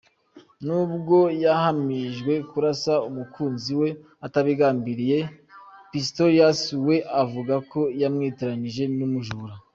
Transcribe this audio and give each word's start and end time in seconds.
Nubwo 0.65 1.17
yahamijwe 1.43 2.33
kurasa 2.49 2.93
umukunzi 3.09 3.71
we 3.81 3.89
atabigambiriye, 4.25 5.19
Pistorius 5.89 6.61
we 6.87 6.95
avuga 7.23 7.55
ko 7.71 7.81
yamwitiranyije 8.01 8.83
n’umujura. 8.97 9.53